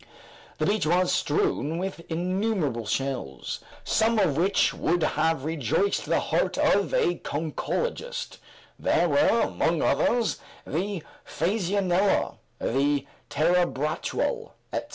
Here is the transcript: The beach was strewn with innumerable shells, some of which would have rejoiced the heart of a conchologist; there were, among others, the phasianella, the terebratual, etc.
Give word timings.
The 0.57 0.65
beach 0.65 0.87
was 0.87 1.11
strewn 1.11 1.77
with 1.77 1.99
innumerable 2.09 2.87
shells, 2.87 3.59
some 3.83 4.17
of 4.17 4.35
which 4.35 4.73
would 4.73 5.03
have 5.03 5.45
rejoiced 5.45 6.05
the 6.07 6.19
heart 6.19 6.57
of 6.57 6.91
a 6.91 7.19
conchologist; 7.19 8.39
there 8.79 9.07
were, 9.07 9.41
among 9.41 9.83
others, 9.83 10.39
the 10.65 11.03
phasianella, 11.27 12.37
the 12.59 13.05
terebratual, 13.29 14.53
etc. 14.73 14.89